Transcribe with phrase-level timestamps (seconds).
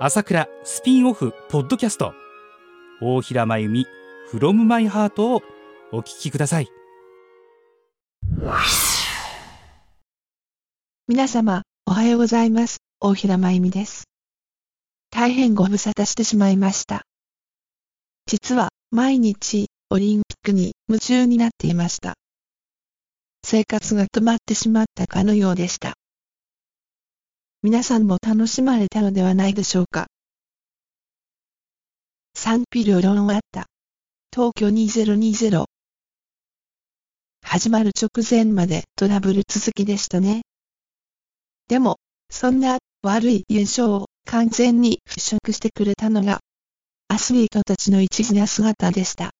[0.00, 2.14] 朝倉スピンオフポッドキャスト。
[3.00, 3.86] 大平真由美
[4.32, 5.40] from my heart を
[5.92, 6.68] お聞きください。
[11.06, 12.78] 皆様おはようございます。
[12.98, 14.08] 大平真由美です。
[15.12, 17.02] 大変ご無沙汰してしまいました。
[18.26, 22.14] 実は毎日オリンピックに夢中になっていました。
[23.44, 25.94] 生活が止まってしまったかのようでした。
[27.64, 30.08] 皆さんも楽しまれたのではないでしょうか。
[32.34, 33.68] 賛否両論あった。
[34.30, 35.64] 東京2020。
[37.42, 40.42] 始まる直前までトラブル続きでしたね。
[41.66, 41.96] でも、
[42.28, 46.40] そんな悪い印象を完全に払拭してくれたのが、
[47.08, 49.30] アスリートたちの一途な姿でした。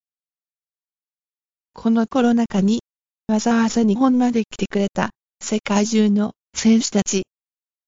[1.74, 2.80] このコロナ禍に、
[3.28, 5.10] わざわざ日本まで来てくれた
[5.42, 7.24] 世界中の選手たち、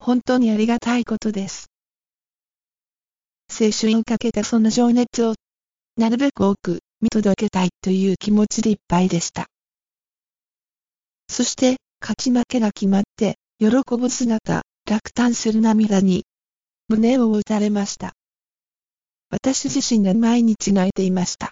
[0.07, 1.67] 本当にありがたいことです。
[3.51, 5.35] 青春をかけたその情熱を、
[5.97, 9.49] なるべく多く見届けたいという気持ちでいっぱいでした。
[11.29, 13.67] そして、勝ち負けが決まって、喜
[13.99, 16.23] ぶ姿、落胆する涙に、
[16.87, 18.13] 胸を打たれました。
[19.31, 21.51] 私自身が毎日泣いていました。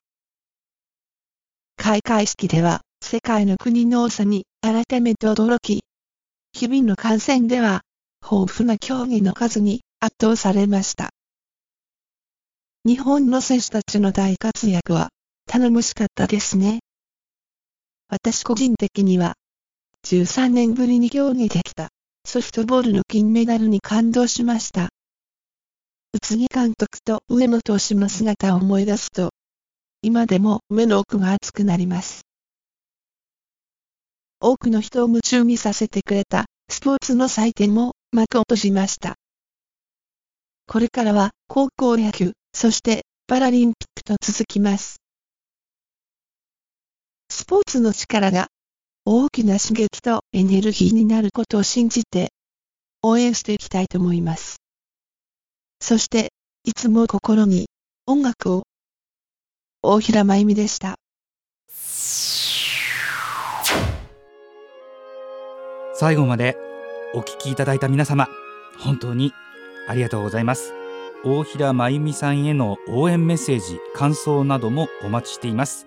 [1.75, 5.83] 開会式では、世界の国の多さに改めて驚き、
[6.53, 7.83] 日々の観戦では、
[8.27, 11.11] 豊富な競技の数に圧倒されました。
[12.87, 15.11] 日本の選手たちの大活躍は
[15.47, 16.81] 頼もしかったですね。
[18.09, 19.35] 私個人的には
[20.07, 21.91] 13年ぶりに競技できた
[22.25, 24.89] ソフトボールの金メダルに感動しました。
[26.15, 29.33] 宇津木監督と上野投手の姿を思い出すと、
[30.01, 32.23] 今でも目の奥が熱くなります。
[34.41, 39.17] 多くの人を夢中にさせてくれたスポーツの祭典も幕を閉じました。
[40.67, 45.01] これからは高校野球、そしてパラリンピックと続きます。
[47.29, 48.47] スポーツの力が
[49.05, 52.31] 大きな刺激とエネルギーになることを信じて
[53.03, 54.57] 応援していきたいと思います。
[55.81, 56.33] そして、
[56.65, 57.67] いつも心に
[58.07, 58.63] 音楽を
[59.83, 60.95] 大平真由美でした。
[65.97, 66.57] 最後まで
[67.15, 68.29] お聞きいただいた皆様
[68.79, 69.33] 本当に
[69.89, 70.73] ありがとうございます。
[71.25, 75.87] 大平真由美さんへの応援メッセージ感想などもお待ちしています。